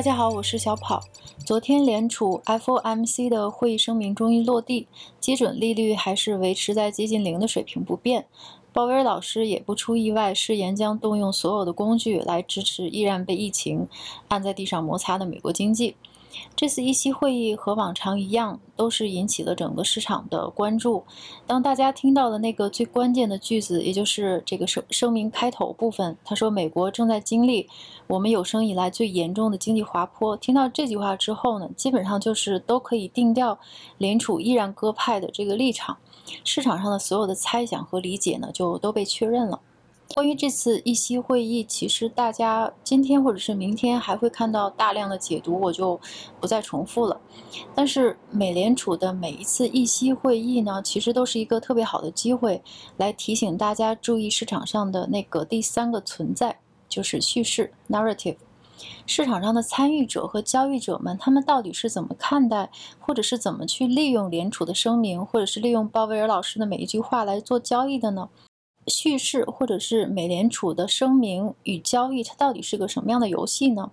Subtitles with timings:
[0.00, 1.04] 大家好，我是小跑。
[1.44, 4.88] 昨天联储 FOMC 的会议声明终于落地，
[5.20, 8.24] 基准利率还是维持在接近零的水平不变。
[8.72, 13.86] 鲍威尔老师也不出意外，誓言将动用所有的工具来支持依然被疫情
[14.28, 15.94] 按在地上摩擦的美国经济。
[16.54, 21.04] 这次议息会议和往常一样，都是引起了整个市场的关注。
[21.46, 27.68] 当大家听到的那个最关键的句子，也就是这个声声明开头部分，他说美国正在经历
[28.06, 30.36] 我们有生以来最严重的经济滑坡。
[30.36, 33.58] 听到这句话之后呢，基本上就是都可以定调
[33.98, 35.96] 联储依然鸽派的这个立场。
[36.44, 39.60] 市场上的所有的猜想和理解呢，就都被确认了。
[40.12, 45.98] 关于这次议息会议，其实大家今天或者是明天还会看到大量的解读，我就
[46.40, 47.20] 不再重复了。
[47.76, 52.60] 但是美联储的每一次议息会议呢，其实都是一个特别好的机会，
[52.96, 56.58] 来提醒大家注意市场上的那个第三个存在，
[56.88, 58.36] 就是叙事 （narrative）。
[59.06, 68.28] 市场上的参与者和交易者们，他们到底是怎么看待，或者是怎么去利用联储的声明，或者是利用鲍威尔老师的每一句话来做交易的呢？
[68.90, 73.90] 叙事或者是美联储的声明与交易，它到底是个什么样的游戏呢？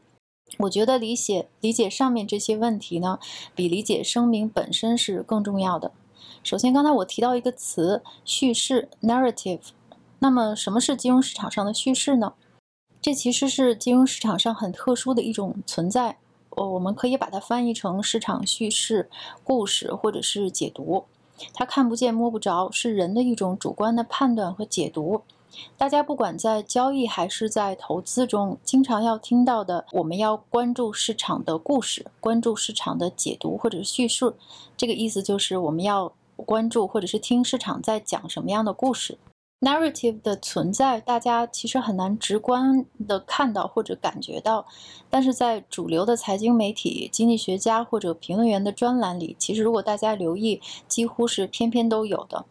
[0.60, 3.20] 我觉得理解理解上面这些问题呢，
[3.54, 5.92] 比理解声明本身是更重要的。
[6.44, 9.60] 首先，刚才我提到一个词“叙事 ”（narrative），
[10.20, 12.34] 那么什么是金融市场上的叙事呢？
[13.02, 16.18] 这其实是金融市场上很特殊的一种存在，
[16.52, 19.10] 我我们可以把它翻译成市场叙事、
[19.44, 21.06] 故事或者是解读。
[21.54, 25.22] 它看不见摸不着，是人的一种主观的判断和解读。
[25.78, 34.36] 大家不管在交易还是在投资中，经常要听到的，我们要关注市场的故事，关注市场的解读或者叙述。
[34.76, 39.18] 这个意思就是我们要关注或者是听市场在讲什么样的故事。
[39.60, 44.66] Narrative 的存在，大家其实很难直观的看到或者感觉到，
[45.10, 52.46] 但是在主流的财经媒体、经济学家或者评论员的专栏里，其实如果大家留意，几乎是篇篇都有的。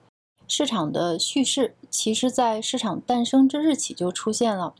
[0.49, 4.75] 市场的叙事，其实在市场诞生之日起就出现了。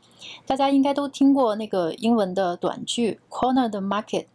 [0.45, 4.27] 大家应该都听过那个英文的短句 “corner the market”，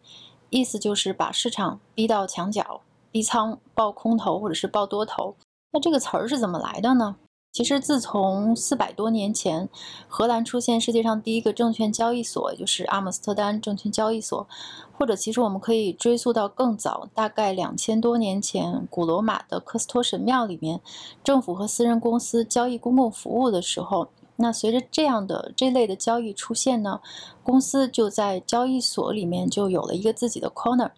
[0.51, 5.35] 意思就是把市场逼到墙角，逼仓、爆空头或者是爆多头。
[5.73, 7.17] 那这个词儿是怎么来的呢？
[7.53, 9.69] 其实，自从四百多年前，
[10.09, 14.49] 荷兰出现世界上第一个证券交易所，就是阿姆斯特丹证券交易所，
[14.97, 20.81] 或者其实我们可以追溯到更早，大概两千多年前，古罗马的科斯托神庙里面，
[21.23, 27.01] 政府和私人公司交易公共服务的时候，那随着这样的这类的交易出现呢，
[27.43, 30.93] 公司就在交易所里面就有了一个自己的 corner。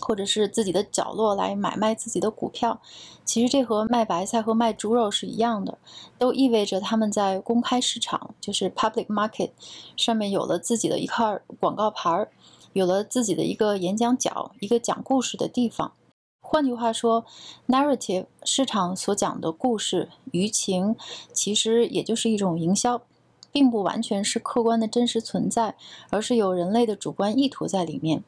[0.00, 2.80] 或者是自己的角落来买卖自己的股票，
[3.24, 5.78] 其实这和卖白菜和卖猪肉是一样的，
[6.18, 9.50] 都意味着他们在公开市场，就是 public market
[9.96, 12.30] 上面有了自己的一块广告牌儿，
[12.72, 15.92] 有了自己的一个演讲角，一个讲故事的地方。
[16.40, 17.24] 换句话说
[17.68, 20.96] ，narrative 市场所讲的故事舆情，
[21.32, 23.02] 其实也就是一种营销，
[23.52, 25.76] 并不完全是客观的真实存在，
[26.10, 28.24] 而是有人类的主观意图在里面。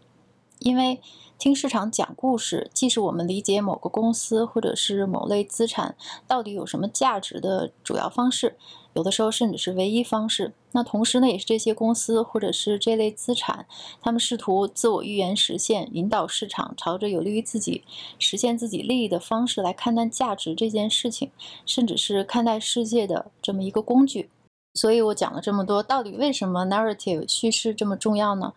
[0.64, 1.00] 因为
[1.38, 5.96] 听市场讲故事，既是我们理解某个公司或者是某类资产
[6.28, 8.56] 到底有什么价值的主要方式，
[8.94, 10.52] 有的时候甚至是唯一方式。
[10.70, 13.66] 那同时呢，也是这些公司或者是这类资产，
[14.00, 17.82] 他们试图自我预言实现，引导市场朝着有利于自己
[18.20, 21.32] 实现自己利益的方式来看待价值这件事情，
[21.66, 24.30] 甚至是看待世界的这么一个工具。
[24.74, 28.54] 所以我讲了这么多，到底为什么 narrative 叙事这么重要呢？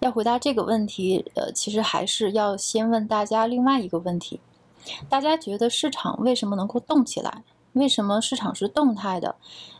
[0.00, 4.40] 要回答这个问题，呃，其实还是要先问大家另外一个问题：
[5.08, 7.42] 大家觉得市场为什么能够动起来？
[7.72, 9.36] 为什么市场是动态的？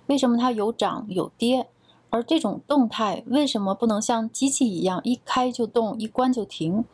[0.06, 1.68] 为什么它有涨有跌？
[2.10, 6.84] 而这种动态为什么不能像机器一样一开就动，一关就停？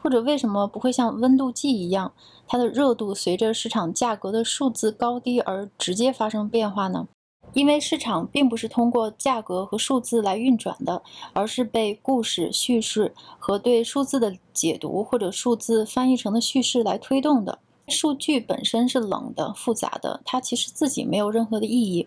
[0.00, 2.12] 或者为什么不会像温度计一样，
[2.46, 7.08] 它的热度随着市场价格的数字高低而直接发生变化呢？
[7.54, 11.02] 因为市场并不是通过价格和数字来运转的，
[11.32, 17.58] 而是被故事叙事和对数字的解读或者数字翻译成的叙事来推动的。
[17.88, 22.06] 数据本身是冷的、复杂的，它其实自己没有任何的意义。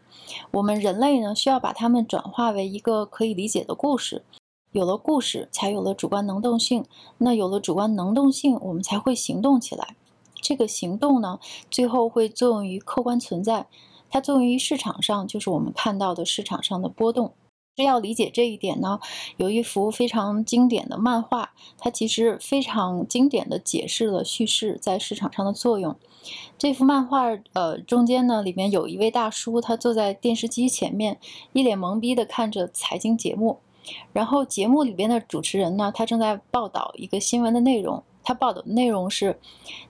[0.52, 4.24] 我们人类呢，需要把它们转化为一个可以理解的故事。
[4.72, 6.86] 有了故事，才有了主观能动性。
[7.18, 9.96] 那有了主观能动性，我们才会行动起来。
[10.36, 11.40] 这个行动呢，
[11.72, 13.68] 最后会作用于客观存在。
[14.12, 17.34] 它作用于市场上，就是我们看到的市场上的波动。
[17.78, 19.00] 要理解这一点呢，
[19.38, 25.96] 有一幅非常经典的漫画，它其实非常经典的解释了叙事在市场上的作用。
[26.60, 31.18] 这幅漫画，呃，中间呢，里面有一位大叔，他坐在电视机前面，
[31.54, 33.58] 一脸懵逼的看着财经节目。
[34.14, 39.40] 然后节目里边的主持人呢，他正在报道一个新闻的内容，他报道的内容是：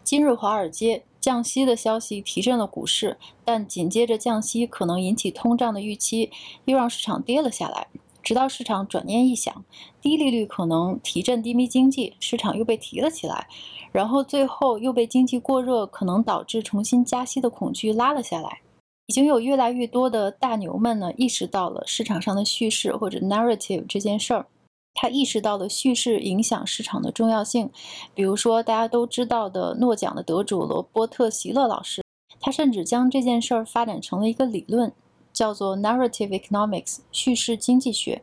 [0.02, 6.32] 今日华尔街降息的消息提振了股市，但紧接着降息可能引起通胀的预期
[6.66, 7.88] 又让市场跌了下来。
[8.24, 9.64] 直到市场转念一想，
[10.02, 13.48] 低利率可能提振低迷经济，市场又被提了起来，
[13.92, 18.60] 然后最后又被经济过热可能导致重新加息的恐惧拉了下来。
[19.08, 24.46] 已经有越来越多的大牛们呢意识到了市场上的叙事或者 narrative 这件事儿，
[24.94, 27.70] 他意识到了叙事影响市场的重要性。
[28.14, 32.04] 比如说大家都知道的诺奖的得主罗伯特席勒老师，
[32.40, 34.94] 他甚至将这件事儿发展成了一个理论。
[35.34, 38.22] 叫做 narrative economics 叙事经济学，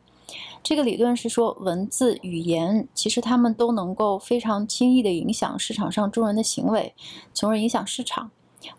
[0.63, 6.95] 这个理论是说文字语言其实他们都能够非常轻易地影响市场上众人的行为，
[7.33, 8.31] 从而影响市场。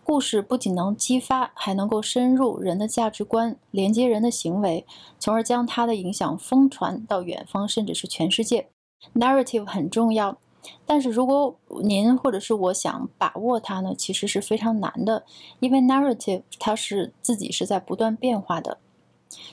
[0.04, 4.86] 故事不仅能激发，还能够深入人的价值观，连接人的行为，
[5.18, 8.68] 从而将它的影响疯传到远方，甚至是全世界。
[9.14, 10.38] narrative 很重要。
[10.84, 15.24] 但是如果您或者是我想把握它呢，其实是非常难的，
[15.58, 18.76] 因为 narrative 它是自己是在不断变化的。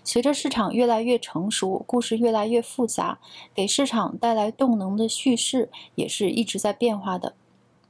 [0.04, 3.20] 随着市场越来越成熟，故事越来越复杂，
[3.56, 7.34] 给市场带来动能的叙事也是一直在变化的。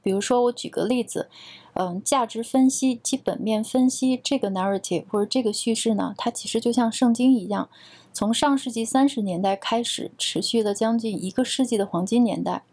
[0.07, 1.27] 比如说，我举个例子，
[1.74, 7.68] 嗯，价值分析、基本面分析这个 narrative 或者这个叙事呢，它其实就像圣经一样，
[8.13, 12.63] 从上世纪三十年代开始，持续了将近一个世纪的黄金年代。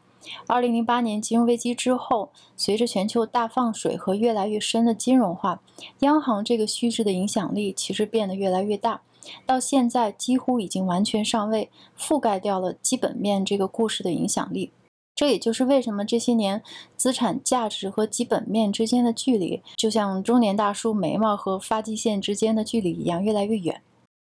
[0.47, 5.61] 二零零八年金融危机之后，随着全球大放水和越来越深的金融化，
[6.03, 9.03] 央行这个叙事的影响力其实变得越来越大，
[9.45, 14.71] 到现在几乎已经完全上位，覆盖掉了基本面这个故事的影响力。
[15.15, 16.63] 这也就是为什么这些年
[16.97, 23.83] 资产价值和基本面之间的距离，就像中年大叔眉毛和发际线之间的距离一样，越来越远。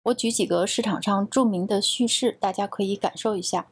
[0.03, 3.65] 我举几个市场上著名的叙事，大家可以感受一下。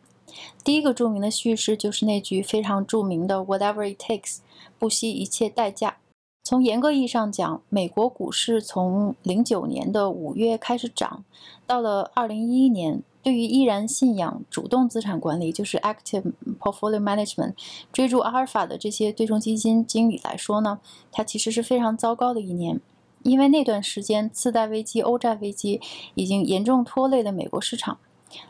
[0.64, 4.38] 第一个著名的叙事就是那句非常著名的 “Whatever it takes”，
[4.80, 5.98] 不惜一切代价。
[6.44, 11.24] 从严格意义上讲，美国股市从零九年的五月开始涨，
[11.68, 17.54] 到了二零一一年，对于依然信仰主动资产管理，就是 active portfolio management，
[17.94, 20.80] 追逐阿尔法的这些对冲基金经理来说呢，
[21.10, 22.82] 它其实是非常糟糕的一年，
[23.24, 25.80] 因为那段时间次贷危机、欧债危机
[26.16, 27.98] 已经严重拖累了美国市场。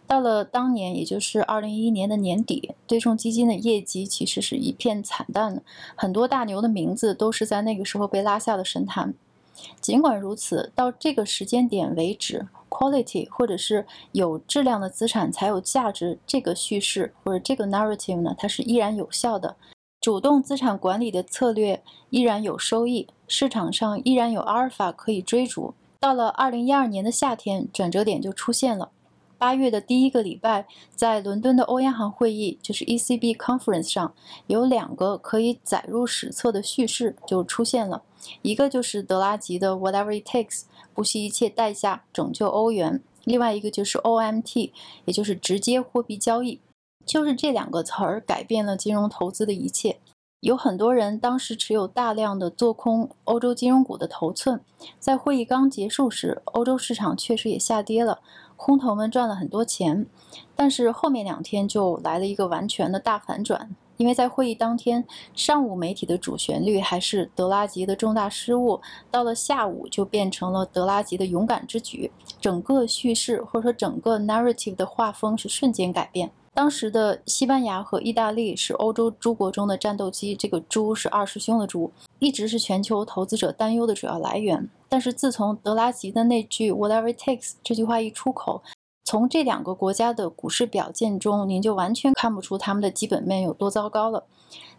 [0.07, 5.61] 到了当年，也就是二零一一年的年底，对冲基金的业绩其实是一片惨淡的，
[5.95, 9.13] 很多大牛的名字都是在那个时候被拉下了神坛。
[9.79, 19.55] 尽管如此，到这个时间点为止，quality 或者是有质量的资产才有价值这个叙事或者这个 narrative 呢，它是依然有效的。
[20.01, 25.73] 主动资产管理的策略依然有收益，市场上依然有阿尔法可以追逐。
[25.99, 28.91] 到了二零一二年的夏天，转折点就出现了。
[29.37, 30.65] 八月的第一个礼拜，
[30.95, 34.13] 在伦敦的欧央行会议，就是 ECB Conference 上，
[34.47, 38.03] 有两个可以载入史册的叙事就出现了。
[38.41, 44.71] 一个就是德拉吉的 Whatever it takes，不惜一切代价拯救欧元；另外一个就是 OMT，
[45.05, 46.59] 也就是直接货币交易。
[47.05, 49.99] 就是这两个词儿改变了金融投资的一切。
[50.39, 54.59] 有很多人当时持有大量的做空欧洲金融股的头寸，
[54.99, 58.19] 在会议刚结束时，欧洲市场确实也下跌了。
[58.57, 60.05] 空头们赚了很多钱，
[60.55, 68.81] 但是后面两天就来了一个完全的大反转，因为在会议当天上午媒体的主旋律还是德拉吉的重大失误，
[69.11, 76.31] 到了下午就变成了德拉吉的勇敢之举，整个叙事或者说整个 narrative 的画风是瞬间改变。
[76.55, 84.69] 当时的西班牙和意大利是欧洲诸国中的战斗机，这个“猪”是二师兄的“猪”，一直是全球投资者担忧的主要来源。
[84.87, 88.61] 但是自从德拉吉的那句 “Whatever it takes” 这句话一出口，
[89.03, 94.23] 从这两个国家的股市表现中，您就完全看不出他们的基本面有多糟糕了。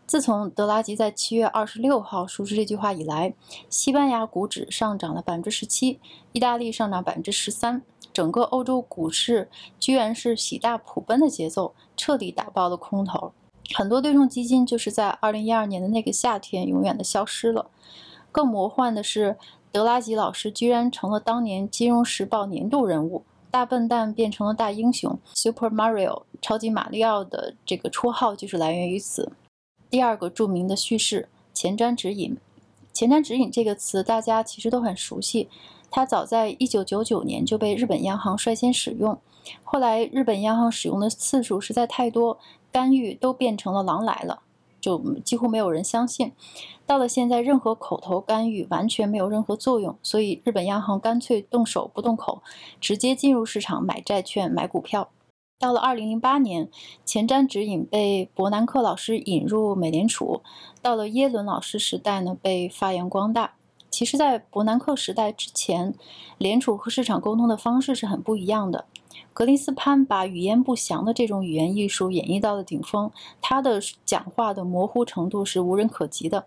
[0.07, 3.35] 自从德拉吉在七月二十六号说出这句话以来，
[3.69, 5.99] 西班牙股指上涨了百分之十七，
[6.33, 7.83] 意大利上涨百分之十三。
[8.12, 9.50] 整个欧洲股市
[9.81, 13.33] 居然是喜大普奔的节奏，彻底打爆了空头。
[13.75, 17.71] 很多对冲基金就是在二零一二年的那个夏天永远的消失了。
[18.31, 19.37] 更魔幻的是，
[19.73, 23.25] 德拉吉老师居然成了当年《金融时报》年度人物，
[23.55, 29.31] 大笨蛋变成了大英雄，Super Mario 超级马里奥的这个绰号就是来源于此。
[29.89, 32.37] 第二个著名的叙事“前瞻指引
[32.93, 35.49] ”，“前瞻指引”这个词大家其实都很熟悉。
[35.89, 39.17] 它早在一九九九年就被日本央行率先使用，
[39.63, 42.37] 后来日本央行使用的次数实在太多，
[42.73, 44.43] 干预都变成了“狼来了”，
[44.85, 46.33] 就几乎没有人相信。
[46.85, 52.43] 到了现在，任何口头干预完全没有任何作用，所以日本央行干脆动手不动口，
[52.79, 55.09] 直接进入市场买债券、买股票。
[55.59, 56.69] 到了二零零八年，
[57.07, 60.43] 前瞻指引被伯南克老师引入美联储，
[60.83, 63.55] 到了耶伦老师时代呢，被发扬光大。
[63.88, 65.95] 其实，在伯南克时代之前，
[66.37, 68.85] 联储和市场沟通的方式是很不一样的。
[69.35, 73.11] 格林斯潘把语焉不详的这种语言艺术演绎到了顶峰，
[73.41, 76.47] 他的讲话的模糊程度是无人可及的。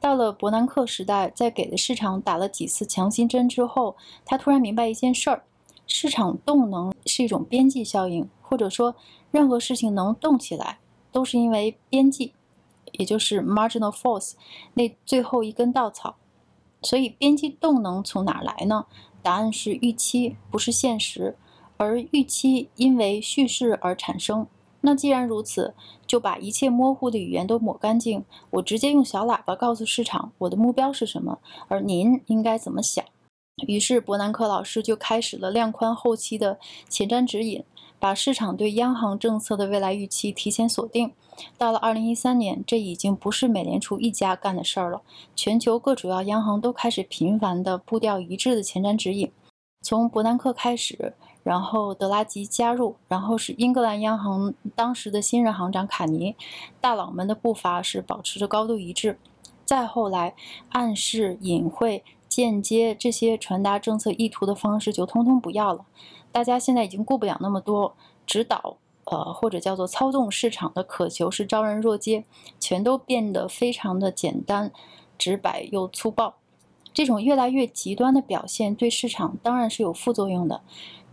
[0.00, 5.42] 到了伯南克时代，在给的市场打了几次强心针之后，他突然明白一件事儿：
[5.86, 8.96] 市场动能是一种边际效应，或者说，
[9.30, 10.78] 任何事情能动起来，
[11.12, 12.32] 都是因为边际，
[12.92, 14.32] 也就是 marginal force
[14.72, 16.16] 那最后一根稻草。
[16.80, 18.86] 所以，边际动能从哪来呢？
[19.22, 21.36] 答案是预期，不是现实。
[21.76, 24.46] 而预期因为叙事而产生。
[24.82, 25.74] 那既然如此，
[26.06, 28.24] 就把一切模糊的语言都抹干净。
[28.50, 33.04] 我直接用小喇叭告诉市场我的目标是什么，而您应该怎么想。
[33.66, 37.64] 于是，伯南克老师就开始了量宽后期的前瞻指引，
[37.98, 41.12] 把市场对央行政策的未来预期提前锁定。
[41.58, 45.02] 到了2013年，这已经不是美联储一家干的事儿了，
[45.34, 49.32] 全球各主要央行都开始频繁的步调一致的前瞻指引。
[49.82, 51.14] 从伯南克开始，
[51.46, 56.34] 然后德拉吉加入，然后是英格兰央行当时的新任行长卡尼，
[56.80, 59.16] 大佬们的步伐是保持着高度一致。
[59.64, 60.34] 再后来，
[60.70, 65.86] 暗示、隐晦、间接这些传达政策意图的方式就通通不要了。
[66.32, 67.94] 大家现在已经顾不了那么多，
[68.26, 68.78] 指导。
[69.04, 72.24] 呃，或者叫做操纵市场的渴求是昭然若揭，
[72.58, 74.72] 全都变得非常的简单、
[75.16, 76.34] 直白又粗暴。
[76.92, 80.62] 这种越来越极端的表现对市场当然是有副作用的。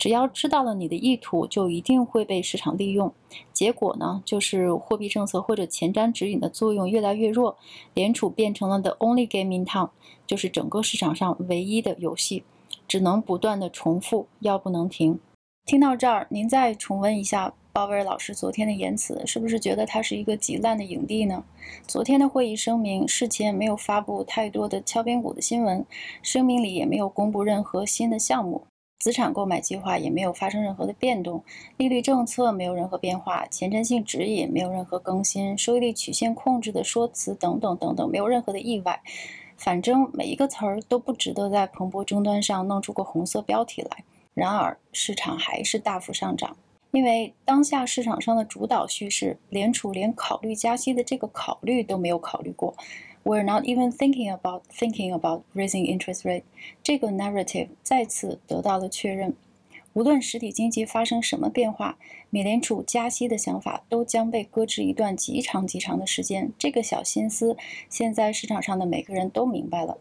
[0.04, 3.14] 只要知道了你的意图，就一定会被市场利用。
[3.54, 7.56] 结果呢，就是货币政策或者前瞻指引的作用越来越弱，
[7.94, 9.92] 联储变成了 the only game in town，
[10.28, 12.44] 就是整个市场上唯一的游戏，
[12.86, 15.18] 只能不断的重复，要不能停。
[15.66, 17.54] 听到这儿，您再重温一下。
[17.72, 21.46] 鲍威尔老师昨天的言辞，是不是觉得他是一个极烂的影帝呢？
[21.88, 25.86] 昨天的会议声明事前没有发布太多的敲边鼓的新闻，
[26.22, 28.68] 声明里也没有公布任何新的项目，
[29.04, 31.44] 资产购买计划也没有发生任何的变动，
[31.76, 39.02] 利率政策没有任何变化，前瞻性指引没有任何更新，收益率曲线控制的说辞等等等等，没有任何的意外。
[39.58, 44.06] 反正每一个词儿都不值得在彭博终端上弄出个红色标题来。
[44.34, 46.56] 然而市场还是大幅上涨。
[46.92, 52.74] 因为当下市场上的主导叙事，联储连考虑加息的这个考虑都没有考虑过。
[53.24, 56.44] We're not even thinking about thinking about raising interest rate。
[56.84, 59.36] 这个 narrative 再次得到了确认。
[59.94, 61.98] 无论实体经济发生什么变化，
[62.30, 66.52] 美联储加息的想法都将被搁置一段极长极长的时间。
[66.58, 67.56] 这个小心思，
[67.90, 70.00] 现在市场上的每个人都明白了。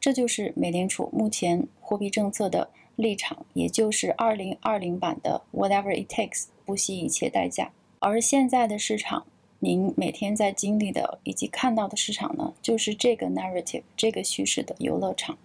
[0.00, 2.70] 这就是美联储目前货币政策的。
[2.96, 7.70] 立场，也就是二零二零版的 Whatever it takes，不惜一切代价。
[8.00, 9.24] 而现在的市场，
[9.60, 15.36] 您每天在经历的以及看到的市场呢，就是这个 narrative 这个叙事的游乐场。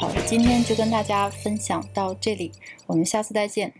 [0.00, 2.50] 好，今天就跟大家分享到这里，
[2.86, 3.72] 我们下次再见。